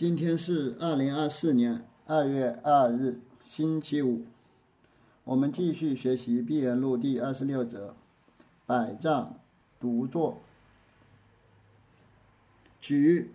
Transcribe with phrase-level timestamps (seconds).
[0.00, 4.22] 今天是二零二四年二月二日，星期五。
[5.24, 7.94] 我们继续学习《毕言录》第二十六则：
[8.64, 9.38] 百丈
[9.78, 10.40] 独坐。
[12.80, 13.30] 举，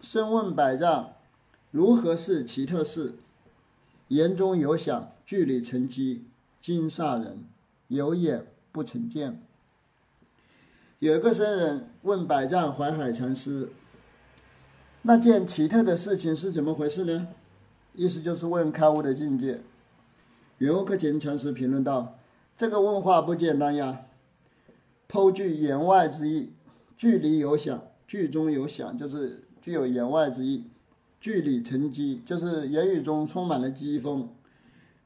[0.00, 1.12] 身问百丈，
[1.70, 3.16] 如何是奇特事？
[4.08, 6.24] 言中有响，句里成机，
[6.62, 7.44] 惊煞人。
[7.88, 9.42] 有眼不成见。
[11.00, 13.68] 有一个僧人问百丈怀海禅师。
[15.02, 17.28] 那件奇特的事情是怎么回事呢？
[17.94, 19.60] 意思就是问开悟的境界。
[20.58, 22.18] 圆悟克勤禅师评论道
[22.56, 24.02] ：“这个问话不简单呀，
[25.06, 26.50] 颇具言外之意，
[26.96, 30.64] 句里有响，句中有响，就是具有言外之意；
[31.20, 34.28] 句里成机，就是言语中充满了机锋。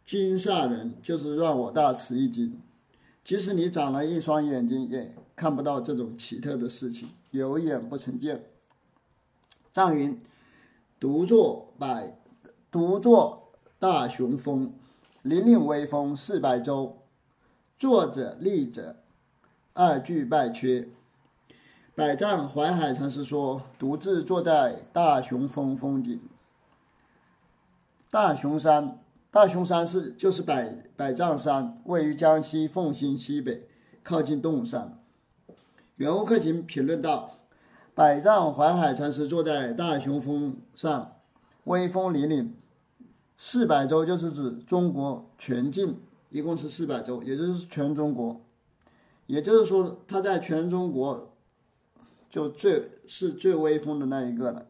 [0.04, 2.58] 惊煞人，就是让我大吃一惊。
[3.22, 7.10] 即使你长了一双眼睛，也看不到这种奇特的事情。
[7.30, 8.42] 有眼不成见。”
[9.72, 10.20] 藏云：
[11.00, 12.14] 独坐百，
[12.70, 14.70] 独坐大雄峰，
[15.24, 16.98] 凛凛威风四百州。
[17.78, 18.96] 坐者立者，
[19.72, 20.88] 二俱败缺。
[21.94, 26.20] 百丈怀海禅师说：独自坐在大雄峰峰顶。
[28.10, 28.98] 大雄山，
[29.30, 33.66] 大雄山是就是百百丈山，位于江西奉新西北，
[34.04, 34.98] 靠近洞山。
[35.96, 37.38] 圆悟克勤评论道。
[37.94, 41.16] 百丈怀海禅师坐在大雄峰上，
[41.64, 42.48] 威风凛凛。
[43.36, 48.40] 四百州就是指中国全境，一共是四百州，也就是全中国。
[49.26, 51.34] 也就是说，他在全中国
[52.30, 54.64] 就最是最威风的那一个了。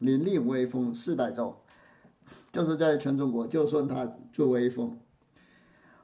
[0.00, 1.56] 凛凛威风，四百州
[2.50, 4.98] 就是在全中国，就算他最威风。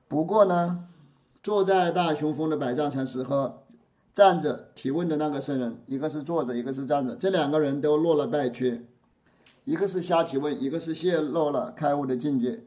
[0.07, 0.87] 不过呢，
[1.43, 3.62] 坐在大雄峰的百丈禅师和。
[4.15, 8.83] 站着提问的那个僧人，一个是坐着，一个是站着，这两个人都落了败缺，
[9.65, 12.65] 一个是瞎提问，一个是泄露了开悟的境界，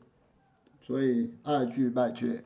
[0.81, 2.43] 所以二俱败缺。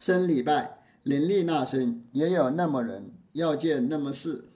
[0.00, 4.46] 僧礼拜，灵力那生也有那么人要见那么事。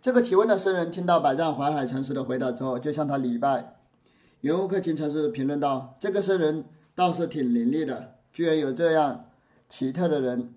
[0.00, 3.76] 这个提问的僧人听到百丈怀海禅师的回答之后，就向他礼拜。
[4.40, 9.26] 云悟克勤禅师评论道：“这个僧人倒是挺灵力的，居然有这样
[9.68, 10.54] 奇特的人。”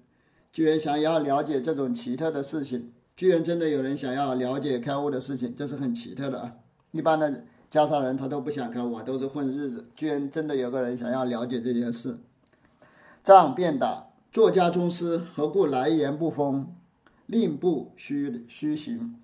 [0.52, 6.56] 居然想要了解这种奇特的事情，居然真的有人想要了解开悟的事情，这是很奇特的啊！
[6.92, 9.88] 一般的家上人他都不想开悟，都是混日子。
[9.96, 12.18] 居然真的有个人想要了解这件事，
[13.24, 16.74] 仗便打作家宗师，何故来言不封，
[17.28, 19.16] 令不虚虚行？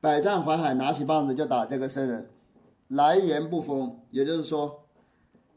[0.00, 2.28] 百丈怀海拿起棒子就打这个僧人，
[2.88, 4.82] 来言不封，也就是说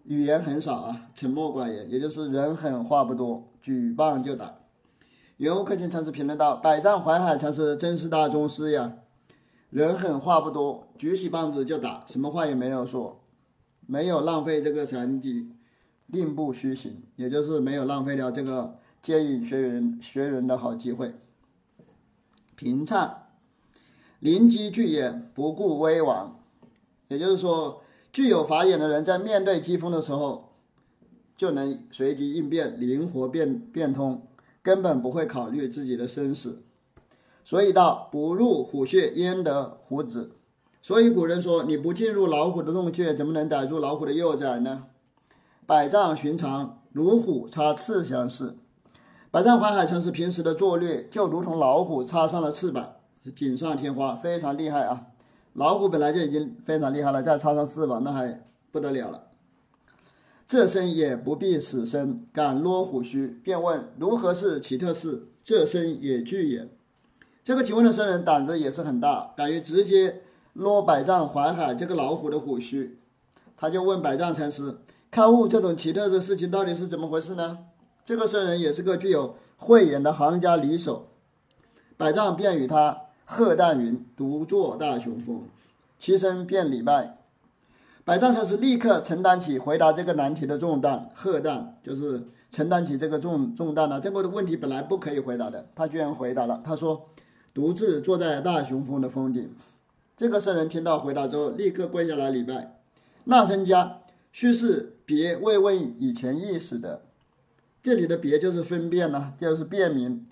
[0.03, 4.58] 语言很少啊，沉默寡言，也就是人狠话不多，举棒就打。
[5.39, 8.97] 圆悟克勤禅师评论道：“百丈怀海才是真是大宗师呀，
[9.69, 13.21] 人狠话不多，举起棒子就打，什么话也没有说，
[13.87, 15.47] 没有浪费这个禅机，
[16.07, 21.15] 令不虚行，也就是没有浪费掉这个接引学人学人的好机会。
[22.57, 23.27] 平畅，
[24.19, 26.37] 临机拒演，不顾威王，
[27.07, 30.49] 也就是说，具有法眼的人在面对疾风的时候，
[31.37, 34.21] 就能随机应变，灵活变变通。”
[34.69, 36.61] 根本不会考虑自己的生死，
[37.43, 40.33] 所以道不入虎穴焉得虎子。
[40.83, 44.83] 所以古人说，你不进入老虎的洞穴，怎么能逮住老虎的幼崽呢？
[45.65, 48.57] 百丈寻常，如虎插翅相似。
[49.31, 52.91] 百丈环海禅师平时的作略，就如同老虎插上了翅膀，
[53.35, 55.07] 锦上添花，非常厉害啊！
[55.53, 59.28] 老虎本来就已经非常厉害了，再插上翅膀，那还不得了了。
[60.49, 65.27] 这身也不必死生，敢落虎须，便问如何是奇特事？
[65.43, 66.67] 这身也具也。
[67.43, 70.23] 这个提问的僧人胆子也是很大，敢于直接
[70.53, 72.97] 落百丈怀海这个老虎的虎须。
[73.55, 74.79] 他就问百丈禅师：
[75.11, 77.59] 开悟这种奇特的事情到底是怎么回事呢？
[78.03, 81.09] 这个僧人也是个具有慧眼的行家里手。
[81.95, 85.43] 百丈便与他贺旦云：独坐大雄峰，
[85.99, 87.17] 其身便礼拜。
[88.09, 93.99] 百丈禅师立刻承担起回答这个难题的重担，荷担就是承担起这个重重担了。
[93.99, 96.59] 这个问题本来不可以回答的，他居然回答了。
[96.65, 97.05] 他说
[97.53, 99.51] ：“独自坐在大雄峰的峰顶。”
[100.17, 102.79] 这个圣人听到回答之后，立刻跪下来礼拜。
[103.25, 103.99] 那僧家
[104.31, 107.03] 须是别未问以前意识的，
[107.83, 110.25] 这里的别就是分辨呢，就是辨明，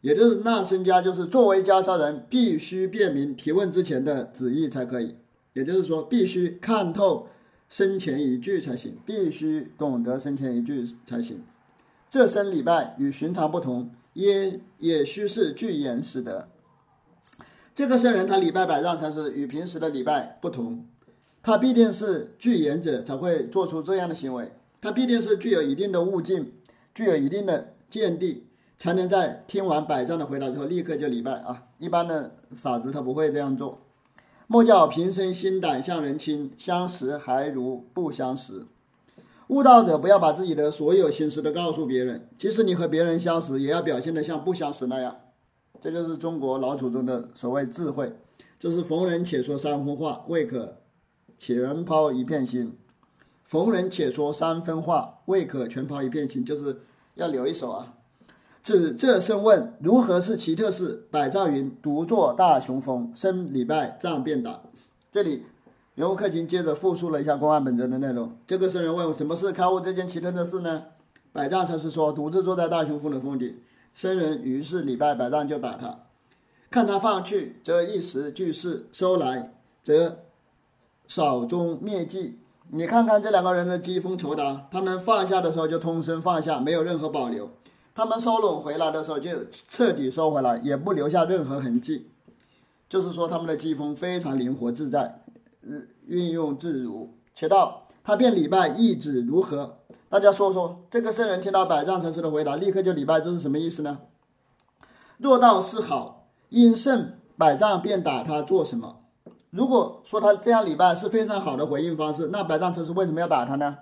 [0.00, 5.16] 也就是那僧家就是作为袈裟人，必须辨明提问之前的旨意才可以。
[5.58, 7.26] 也就是说，必须看透
[7.68, 11.42] 生前一句才行，必须懂得生前一句才行。
[12.08, 16.48] 这生礼拜与寻常不同，也也须是具言使得。
[17.74, 20.86] 这个圣人他礼拜百丈禅师与平时的礼拜不同，
[21.42, 26.52] 他必定是具言者才会做出这样的行为，他必定是具有一定的悟境，
[26.94, 28.46] 具有一定的见地，
[28.78, 31.64] 才能在听完百丈的回答之后立刻就礼拜啊！
[31.80, 33.80] 一般的傻子他不会这样做。
[34.50, 38.64] 莫教平生心胆向人亲，相识还如不相识。
[39.48, 45.16] 悟道者不要把自己的所有心事都告诉别人，即使你和别人相识，也要表现得像不相识那样。
[45.82, 48.14] 这就是中国老祖宗的所谓智慧，
[48.58, 50.78] 就是逢人且说三分话，未可
[51.36, 52.70] 全抛一片心；
[53.44, 56.80] 逢人且说三分话，未可全抛一片心，就是
[57.16, 57.97] 要留一手啊。
[58.68, 61.06] 指这声问如何是奇特事？
[61.10, 64.60] 百丈云独坐大雄峰，生礼拜杖便打。
[65.10, 65.46] 这里
[65.94, 68.36] 圆悟克勤接着复述了一下公案本真的内容。
[68.46, 70.82] 这个僧人问什么是开悟这件奇特的事呢？
[71.32, 73.56] 百丈禅师说独自坐在大雄峰的峰顶。
[73.94, 76.00] 僧人于是礼拜百丈就打他，
[76.70, 80.18] 看他放去则一时俱逝，收来则
[81.06, 82.38] 少中灭迹。
[82.70, 87.46] 你看看这两个人的机锋酬答，他们放下的时候就通身放下，没有任何保留；
[87.98, 89.30] 他们收拢回来的时候就
[89.68, 92.08] 彻底收回来，也不留下任何痕迹。
[92.88, 95.20] 就是说他们的机锋非常灵活自在，
[96.06, 97.12] 运用自如。
[97.34, 99.78] 且道他便礼拜意旨如何？
[100.08, 103.98] 大家说说，这个圣人听到百丈禅师的回答，立刻就礼拜，这是什么意思呢？
[105.16, 109.00] 若道是好，因圣百丈便打他做什么？
[109.50, 113.78] 如果说他这样礼拜是非常好的回应方式，那百丈禅师为什么要打他呢？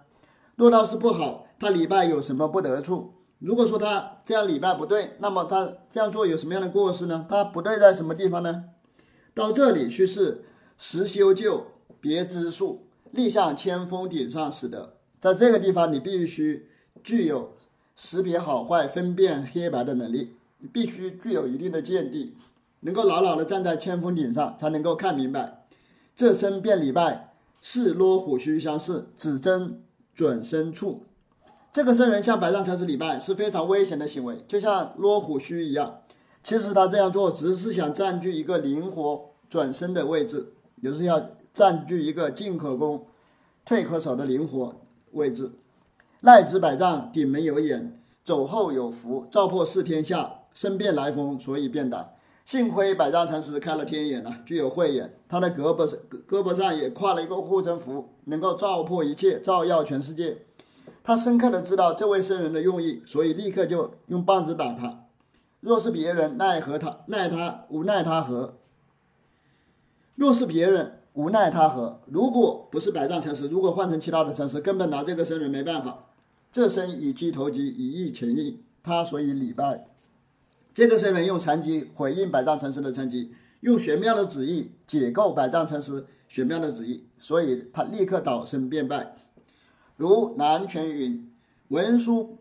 [0.54, 3.12] 若道是不好，他礼拜有什么不得处？
[3.38, 7.26] 如果说他这样礼拜不对，那么他这样做有什么样的过失呢？
[7.28, 8.64] 他不对在什么地方呢？
[9.34, 10.44] 到这里去是
[10.78, 11.66] 实修就
[12.00, 14.94] 别知术，立向千峰顶上使得。
[15.20, 16.68] 在这个地方，你必须
[17.04, 17.54] 具有
[17.94, 22.34] 识别好坏、分辨黑白的能力，你必须具有一定的见地，
[22.80, 25.66] 能够牢牢地站在千峰顶上，才能够看明白。
[26.16, 29.82] 这身变礼拜，是罗虎须相似，只针
[30.14, 31.04] 准深处。
[31.76, 36.00] 这个僧人向百丈禅师礼拜是非常危险的行为，就像落虎须一样。
[36.42, 41.20] 其实他这样做只是想占据一个灵活转身的位置，也就是要
[41.52, 43.04] 占据一个进可攻、
[43.66, 44.74] 退可守的灵活。
[45.12, 45.50] 位置，
[46.22, 52.08] 赖之百丈，顶门有眼，走后有福，照破四天下，身变来风，所以变打。
[52.46, 60.38] 幸亏百丈禅师开了天眼啊，具有慧眼，他的胳膊上胳膊上也挎了一个护身符，能够照破一切，照耀全世界。
[61.06, 65.04] 他深刻的知道这位僧人的用意，所以立刻就用棒子打他。
[65.60, 67.04] 若是别人，奈何他？
[67.06, 68.56] 奈他无奈他何？
[70.16, 70.98] 若是别人。
[71.12, 72.00] 无奈他何？
[72.06, 76.06] 如果不是百丈禅师，如果换成其他的禅师，根本拿这个僧人没办法。
[76.50, 79.86] 这僧以机投机，以意前意，他所以礼拜。
[80.74, 89.14] 这个僧人用禅机回应百丈禅师的禅机，用玄妙的旨意解构百丈禅师玄妙的旨意，所以他立刻倒身便拜。
[89.96, 91.32] 如南泉云
[91.68, 92.38] ：“文殊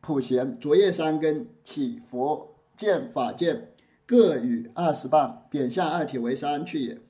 [0.00, 3.72] 普贤，昨夜三更起佛见法见，
[4.04, 7.00] 各与二十棒，扁相二体为三去也。”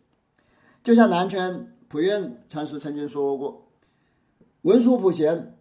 [0.84, 3.66] 就像南泉普愿禅师曾经说过，
[4.62, 5.56] 文殊普贤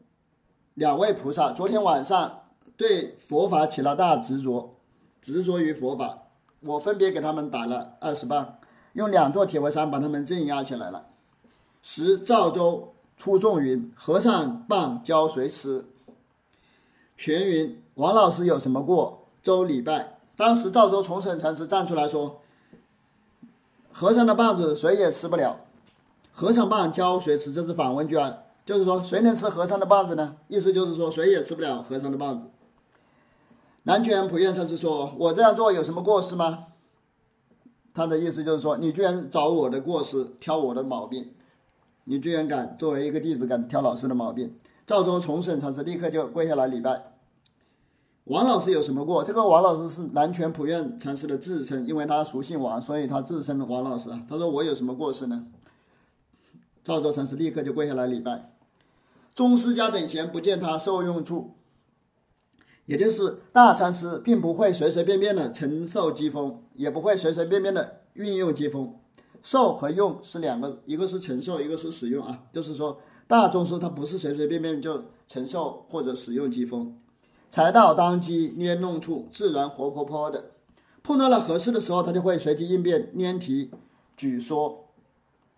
[0.74, 2.42] 两位菩萨昨天晚上
[2.76, 4.76] 对佛法起了大执着，
[5.22, 6.24] 执着于佛法，
[6.60, 8.60] 我分别给他们打了二十棒，
[8.94, 11.08] 用两座铁围山把他们镇压起来了。
[11.82, 15.86] 十赵州出众云：“和尚棒教谁吃？”
[17.18, 20.20] 全云：“王老师有什么过？”周礼拜。
[20.36, 22.42] 当时赵州重审禅师站出来说。
[23.98, 25.62] 和尚的棒子谁也吃不了，
[26.34, 27.54] 和尚棒教谁吃？
[27.54, 30.36] 这是反问句啊，就是说谁能吃和尚的棒子呢？
[30.50, 32.50] 意思就是说谁也吃不了和尚的棒子。
[33.84, 36.66] 南拳普愿禅师说：“我这样做有什么过失吗？”
[37.96, 41.34] 他的意思就是说，你居然找我的过失，挑我的毛病，
[42.06, 44.56] 你居然敢作为一个弟子敢挑老师的毛病。
[44.88, 47.12] 赵州重审禅师立刻就跪下来礼拜。
[48.26, 49.24] 王老师有什么过？
[49.24, 54.26] 这个王老师是南拳普愿禅师的自称，因为他熟姓王，所以他自称王老师啊。
[54.28, 55.46] 他说：“我有什么过失呢？”
[56.84, 58.52] 赵州禅师立刻就跪下来礼拜。
[59.36, 61.56] 宗师家等闲，不见他受用处，
[62.86, 68.96] 也就是大禅师并不会随随便便的承受机锋，也不会随随便便的运用机锋。
[69.46, 72.46] 受和用是两个，一个是承受，一个是使用啊。
[72.52, 77.00] 就是说，大宗师他不是随随便便就承受或者使用疾风。
[77.52, 80.46] 才到当机拈弄处，自然活泼泼的。
[81.04, 83.70] 碰到了合适的时候，他就会随机应变，拈提
[84.18, 84.88] 举说，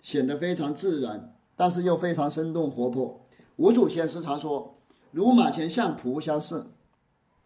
[0.01, 3.21] 显得非常自然，但是又非常生动活泼。
[3.55, 4.75] 五祖先师常说
[5.11, 6.71] ：“如马前相仆相似。”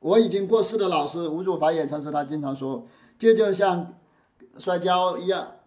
[0.02, 2.88] 我已经过世的老师吴祖法眼禅师他经常说
[3.20, 3.94] ：“这就像
[4.58, 5.58] 摔跤一样，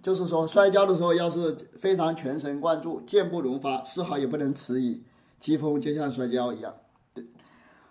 [0.00, 5.02] 就是说摔跤的时候要是非常全神贯注，箭不容发，丝毫也不能迟疑。
[5.40, 6.74] 疾风就像摔跤一样。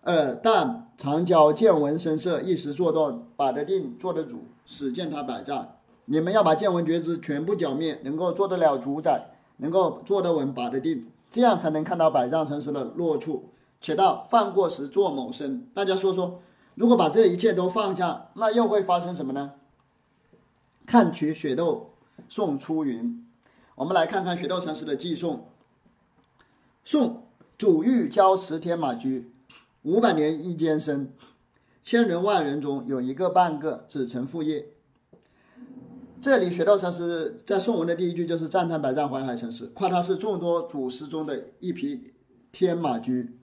[0.04, 5.76] 呃但长教见闻声色，一时做动，把得定，坐得住，使见他百丈。
[6.06, 13.50] 你们要把见闻觉知全部剿灭，能够做得了主宰，能够坐得稳，把得定，这样才能看到百丈成实的落处。
[13.80, 16.42] 且道放过时做某身，大家说说，
[16.76, 19.54] 如果把这一切都放下，那又会发生什么呢？
[20.92, 21.94] 看取雪窦
[22.28, 23.26] 送出云，
[23.76, 25.48] 我们来看看雪窦禅师的寄送。
[26.84, 29.32] 宋祖玉交持天马居。
[29.84, 31.14] 五百年一间生，
[31.82, 34.68] 千人万人中有一个半个子承父业。
[36.22, 42.14] 这里学到禅师在宋文的第一句就是赞叹百丈怀海禅师，夸他是众多祖师中的一匹
[42.52, 43.38] 天马驹，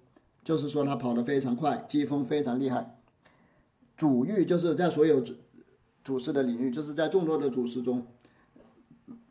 [0.44, 2.98] 就是说他跑得非常快，疾风非常厉害。
[3.96, 5.24] 祖玉就是在所有
[6.08, 8.06] 祖祖师的领域，就是在众多的祖师中，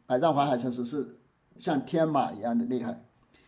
[0.05, 1.17] 百丈怀海禅师是
[1.57, 3.03] 像天马一样的厉害。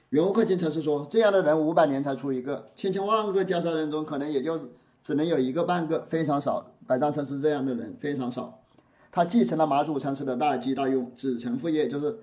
[0.10, 4.60] 袁克勤禅师说：“这样的人五百年才出一个，千千万个袈裟人中，可能也就
[5.04, 6.72] 只能有一个半个，非常少。
[6.88, 8.64] 百丈禅师这样的人非常少。
[9.12, 12.22] 他继承了马祖禅师的大机大用，子承父业，就是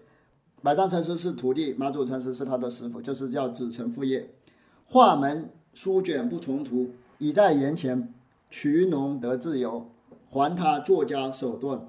[0.60, 4.34] 百丈禅师是徒弟，马祖禅师是他的师傅，就是叫子承父业。
[4.86, 8.12] 画门书卷不重图，已在眼前，
[8.50, 9.92] 渠农得自由，
[10.36, 11.88] 还他作家手段。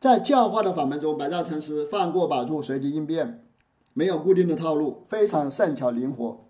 [0.00, 3.44] 在教化的法门中，百丈禅师放过把住，随机应变。”
[3.92, 6.44] 没有固定的套路，非常善巧灵活。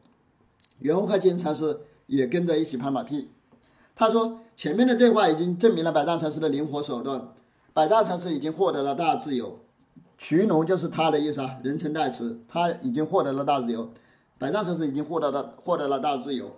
[0.81, 3.31] 袁弘克金禅师也跟着一起拍马屁。
[3.97, 7.33] 他说：“前面的对话已经证明了百丈禅师的灵活手段。
[7.73, 9.59] 百丈禅师已经获得了大自由，
[10.19, 12.43] 徐农就是他的意思啊，人称代词。
[12.47, 13.91] 他已经获得了大自由，
[14.39, 16.57] 百丈禅师已经获得了获得了大自由，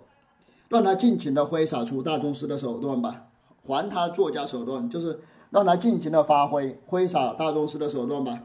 [0.67, 3.27] 让他尽情的挥洒出大宗师的手段吧，
[3.65, 8.43] 还他作家手段，就是让他尽情的发挥挥洒大宗师的手段吧。”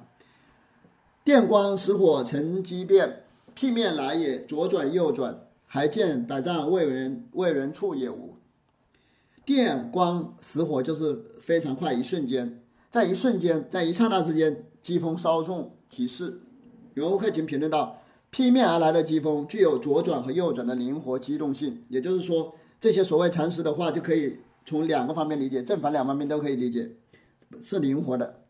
[1.24, 8.36] 电光石火成机变，屁面来也，左转右转，还见百丈为人为人处也无。
[9.44, 16.40] 电光石火就是非常快，一瞬间，在一瞬间，在一刹那之间，疾风稍纵即逝。
[16.94, 17.98] 袁悟克勤评论道
[18.30, 26.90] ：“劈面而来的疾风具有左转和右转的灵活机动性，也就是说，这些所谓常识的话就可以从两个方面理解，正反两方面都可以理解，
[27.64, 28.42] 是灵活的。”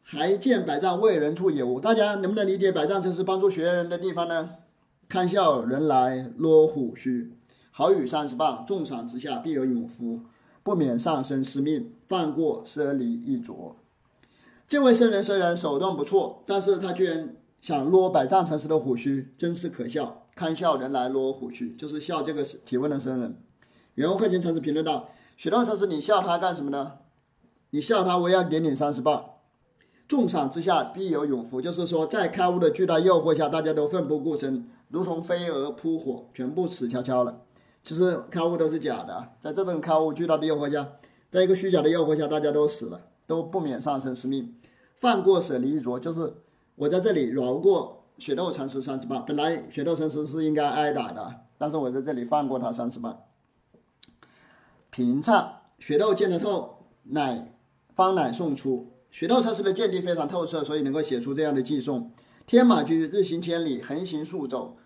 [0.00, 4.56] 还见百丈为人处也无，大家能不能理解百丈禅师帮助学人的地方呢？
[5.10, 7.34] 看笑人来落虎须，
[7.70, 10.20] 好语三十棒，重赏之下必有勇夫，
[10.62, 13.76] 不免上身失命，放过奢离一着。
[14.66, 20.26] 这位僧人虽然手段不错，但是他居然想落百丈禅师的虎须，真是可笑。
[20.34, 23.36] 看笑人来落虎须，就是笑这个提问的僧人。
[23.94, 26.92] 袁悟克勤禅师评论道：“许多禅师，你笑他干什么呢？
[27.70, 29.24] 你笑他，我要给你三十棒。”
[30.08, 37.40] 重赏之下必有勇夫，就是说，在开悟的巨大诱惑下，大家都奋不顾身，如同飞蛾扑火，全部死翘翘了。
[37.82, 40.88] 其实开悟都是假的，在这种开悟巨大的诱惑下，
[41.30, 44.54] 在一个虚假的诱惑下，大家都死了，都不免上身失命。
[44.96, 46.34] 放过舍离一着，就是
[46.76, 49.24] 我在这里饶过雪窦禅师三十棒。
[49.26, 53.18] 本来雪窦禅师是应该挨打的，但是我在这里放过他三十棒。
[54.94, 57.50] 平畅，雪窦见得透，乃
[57.94, 58.92] 方乃送出。
[59.10, 62.12] 许多禅师的见地非常透彻，所以能够写出这样的寄送：
[62.44, 64.76] 天马驹日行千里，横行竖走，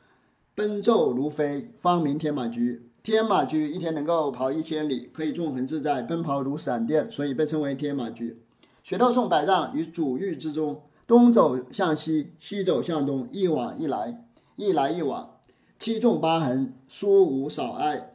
[0.55, 2.89] 奔骤如飞，方名天马驹。
[3.03, 8.41] 天马驹一天能够跑一千里，可以纵横自在，奔跑如闪电，所以被称为天马驹。
[8.85, 15.39] 雪窦送百丈于主域之中，东走向西，西走向东，一往一来，一来一往，
[15.81, 18.13] 七纵八横，殊无少碍。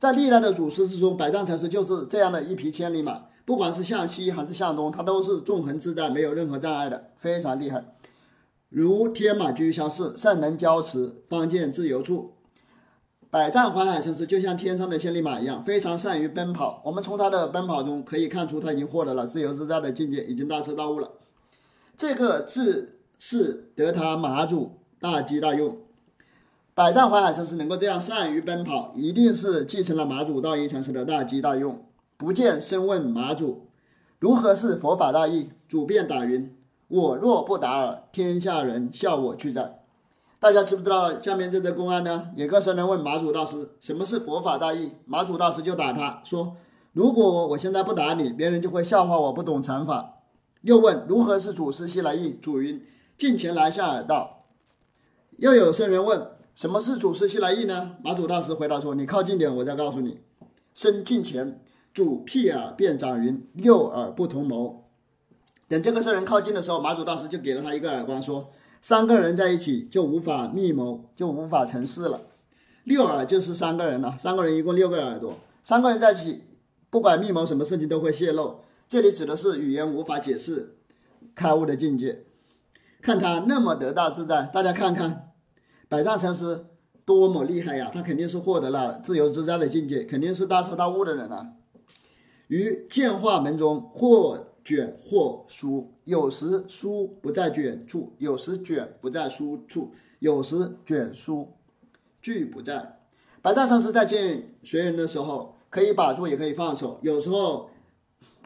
[0.00, 3.24] 在历代的祖师之中，百丈禅师就是这样的一匹千里马。
[3.44, 7.84] 不管是向西还是向东，它都是纵横自在，没有任何障碍的，非常厉害。
[8.70, 12.32] 如天马驹相似，善能交持，方见自由处。
[13.28, 16.80] 百丈环海禅师就像天上的千里马一样，非常善于奔跑。
[16.86, 21.10] 我们从他的奔跑中可以看出，他已经获得了自由自在的境界，已经大彻大悟了。
[21.98, 25.76] 这个字是得他马祖大机大用。
[26.74, 31.84] 百丈怀海禅师能够这样善于奔跑，一定是继承了马祖道一禅师的大机大用。
[32.16, 33.66] 不见深问马祖，
[34.18, 35.50] 如何是佛法大义？
[35.68, 36.56] 主便打云
[36.88, 39.80] ：“我若不打尔，天下人笑我去哉。”
[40.40, 42.30] 大家知不知道下面这则公案呢？
[42.34, 46.56] 有个僧人问马祖大师：“什么是佛法大义？”马祖大师就打他说
[46.94, 50.14] ：“如果我现在不打你，别人就会笑话我不懂禅法。”
[50.62, 52.82] 又问：“如何是祖师西来意？”主云
[53.18, 54.44] ：“近前来下耳道。”
[55.36, 56.26] 又有僧人问
[56.60, 60.18] ：“什么是祖师西来意呢？”马祖大师回答说：“你靠近点，我再告诉你。”
[60.76, 61.58] 身近前。
[61.94, 64.84] 主辟耳，便长云：“六耳不同谋。”
[65.68, 68.50] 等这个圣人靠近的时候，马祖大师就给了他一个耳光，说
[68.82, 72.20] ：“三个人在一起就无法密谋，就无法成事了。
[72.84, 76.44] 六耳就是三个人了，三个人一共六个耳朵，三个人在一起，
[76.90, 78.60] 不管密谋什么事情都会泄露。
[78.86, 80.76] 这里指的是语言无法解释
[81.34, 82.26] 开悟的境界。
[83.00, 85.29] 看他那么得大自在，大家看看
[85.90, 86.66] 百丈禅师
[87.04, 87.90] 多么厉害呀！
[87.92, 91.54] 他肯定是获得了自由自在的境界，肯定是大彻大悟的人啊。
[92.46, 101.54] 于剑化门中，或卷或疏，有时疏不在卷处，有时卷不在疏处，有时卷书
[102.22, 103.00] 俱不在。
[103.42, 107.68] 百丈禅师在见学员的时候，可以把住，也可以放手，有时候。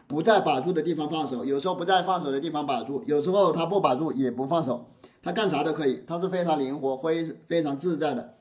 [0.07, 4.87] 不在把住的地方放手，有时候不在放手的地方把住，有时候他不把住也不放手，
[5.25, 8.35] 他干啥都可以，他是非常灵活、非非常自在的。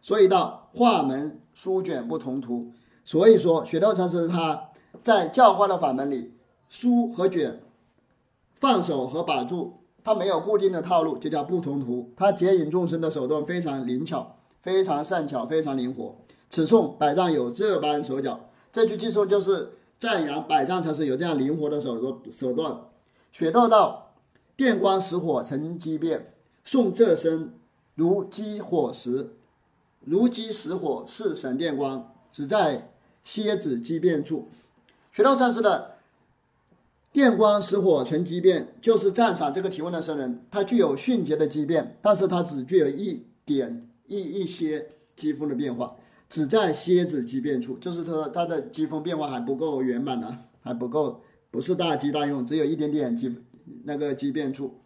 [0.00, 2.72] 所以到画门书卷不同图，
[3.04, 4.68] 所以说雪道禅师他
[5.02, 6.32] 在教化的法门里，
[6.68, 7.60] 书和卷、
[8.60, 12.12] 放手和把住，他没有固定的套路，就叫不同图。
[12.16, 16.14] 他接引众生的手段非常灵巧，非常善巧，非常灵活。
[16.48, 19.72] 此颂百丈有这般手脚，这句记述就是。
[20.00, 22.82] 赞扬百丈禅师有这样灵活的手段手段。
[23.32, 24.07] 雪道道，
[24.58, 26.32] 电光石火成机变，
[26.64, 27.54] 送这身
[27.94, 29.36] 如击火石，
[30.00, 32.90] 如击石火是闪电光，只在
[33.22, 34.48] 蝎子机变处。
[35.12, 35.92] 雪道禅师的
[37.12, 45.94] 电光石火成机变，就是赞赏这个提问的僧人，他具有迅捷的机变，但是他只具有一点一一些机锋的变化。
[46.28, 51.20] 只在蝎子机变处，就是说他的机锋变化还不够圆满呢，还不够，
[51.52, 53.28] 不是大机大用，只有一点点机
[53.84, 54.78] 那个畸变处。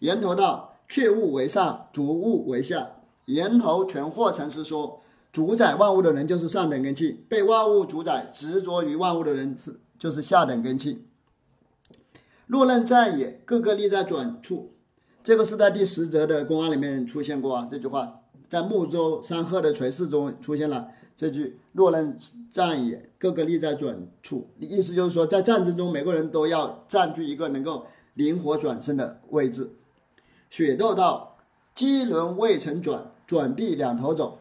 [0.00, 2.90] 源头道，却物为上，逐物为下。
[3.26, 5.00] 源头全惑禅师说，
[5.32, 11.04] 主宰万物的人就是上等根器，被万物主宰、执着于万物的人是就是下等根器。
[12.46, 14.72] 若论战也，个个立在转处。
[15.22, 18.20] 这个是在第十则的公案里面出现过啊，这句话。
[18.50, 22.16] 在木舟山鹤的垂饰中出现了这句“若能
[22.52, 29.70] 战也，个个立在准处”，意思就是说，在战争中，每个人都要占据一个能够灵活转身的位置。
[30.50, 31.36] 雪窦道
[31.74, 34.38] ：“机轮未曾转，转臂两头走。”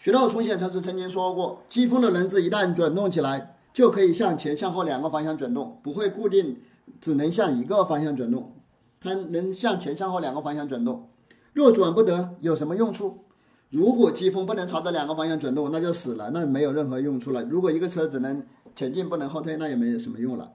[0.00, 6.56] 雪窦出现，他是曾经说过，机锋的轮子一旦转动起来，就可以向前、向后两个方向转动，不会固定，
[7.00, 8.54] 只能向一个方向转动。
[8.98, 11.08] 它能向前、向后两个方向转动。
[11.52, 13.24] 若转不得，有什么用处？
[13.68, 17.42] 如果机锋不能朝着两个方向转动，那就死了，那没有任何用处了。
[17.42, 18.42] 如果一个车只能
[18.74, 20.52] 前进不能后退，那也没有什么用了。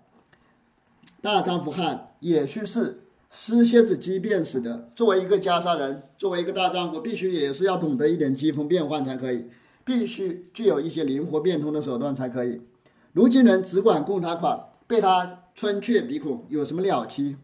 [1.26, 4.92] 大丈夫汉也须是失蝎子机变使得。
[4.96, 9.50] 作为一个袈裟人，作为一个大丈夫，必须也是要懂得一点机锋变换才可以，
[9.84, 12.62] 必须具有一些灵活变通的手段才可以。
[13.12, 17.38] 如今人只管供他款，被他穿却鼻孔，有什么了期？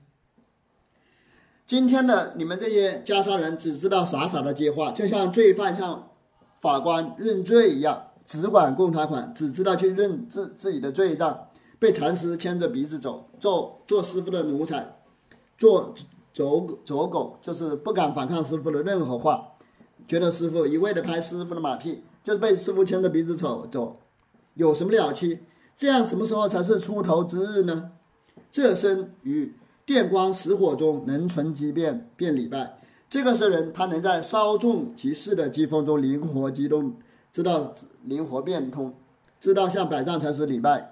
[1.65, 6.11] 今天的你们这些袈裟人只知道傻傻的接话，就像罪犯向
[6.59, 11.47] 法官认罪一样，只管供他款，只知道去认自自己的罪账，
[11.81, 14.99] 被禅师牵着鼻子走，做做师傅的奴才，
[15.57, 15.95] 做
[16.31, 19.53] 走走狗，就是不敢反抗师傅的任何话，
[20.07, 23.97] 觉得师傅一味的拍师傅的马屁，就是被师傅牵着鼻子走走，
[24.53, 25.39] 有什么了不起？
[25.75, 27.93] 这样什么时候才是出头之日呢？
[28.51, 29.55] 这身于。
[29.83, 32.77] 电光石火中能存机变，变礼拜。
[33.09, 36.93] 这个是人，他能在稍纵即逝的疾风中灵活机动，
[37.33, 38.93] 知道灵活变通，
[39.41, 40.90] 知道向百丈禅师礼拜。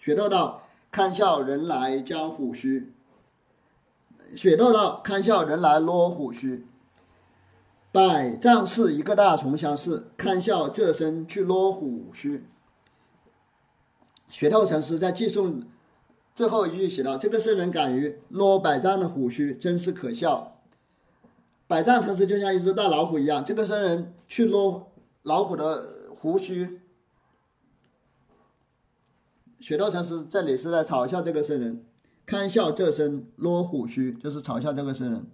[0.00, 2.92] 雪窦道：“看笑人来将虎须。”
[4.34, 6.66] 雪窦道：“看笑人来落虎须。”
[7.92, 12.46] 百丈是一个大虫相似，看笑这身去落虎须。
[14.28, 15.62] 雪窦禅师在寄送。
[16.34, 20.56] 最后一句写道：“这个僧人敢于撸百丈的虎须，真是可笑。
[21.66, 24.84] 百丈禅师就像一只大老虎一样，这个僧人去撸
[25.24, 26.79] 老虎的胡须。
[29.60, 31.84] 雪道禅师这里是在嘲笑这个圣人，
[32.24, 35.26] 堪笑这声，落虎须，就是嘲笑这个圣人。”